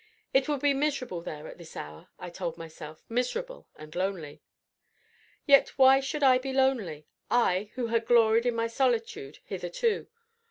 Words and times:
"It 0.33 0.47
would 0.49 0.61
be 0.61 0.73
miserable 0.73 1.21
there 1.21 1.47
at 1.47 1.59
this 1.59 1.77
hour," 1.77 2.09
I 2.17 2.31
told 2.31 2.57
myself, 2.57 3.03
"miserable 3.07 3.67
and 3.75 3.93
lonely." 3.93 4.41
Yet 5.45 5.73
why 5.77 5.99
should 5.99 6.23
I 6.23 6.39
be 6.39 6.51
lonely; 6.53 7.05
I, 7.29 7.69
who 7.75 7.85
had 7.85 8.07
gloried 8.07 8.47
in 8.47 8.55
my 8.55 8.65
solitude 8.65 9.37
hitherto? 9.45 10.07